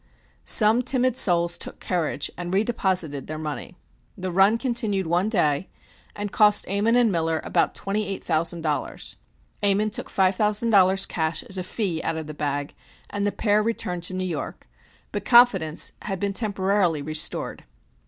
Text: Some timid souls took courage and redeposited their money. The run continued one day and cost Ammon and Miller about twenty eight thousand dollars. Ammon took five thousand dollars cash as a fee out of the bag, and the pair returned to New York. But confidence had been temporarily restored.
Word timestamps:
Some 0.49 0.81
timid 0.81 1.15
souls 1.15 1.59
took 1.59 1.79
courage 1.79 2.31
and 2.35 2.51
redeposited 2.51 3.27
their 3.27 3.37
money. 3.37 3.75
The 4.17 4.31
run 4.31 4.57
continued 4.57 5.05
one 5.05 5.29
day 5.29 5.69
and 6.15 6.31
cost 6.31 6.67
Ammon 6.67 6.95
and 6.95 7.11
Miller 7.11 7.39
about 7.43 7.75
twenty 7.75 8.07
eight 8.07 8.23
thousand 8.23 8.61
dollars. 8.63 9.17
Ammon 9.61 9.91
took 9.91 10.09
five 10.09 10.35
thousand 10.35 10.71
dollars 10.71 11.05
cash 11.05 11.43
as 11.43 11.59
a 11.59 11.63
fee 11.63 12.01
out 12.03 12.17
of 12.17 12.25
the 12.25 12.33
bag, 12.33 12.73
and 13.11 13.27
the 13.27 13.31
pair 13.31 13.61
returned 13.61 14.01
to 14.05 14.15
New 14.15 14.25
York. 14.25 14.67
But 15.11 15.23
confidence 15.23 15.91
had 16.01 16.19
been 16.19 16.33
temporarily 16.33 17.03
restored. 17.03 17.63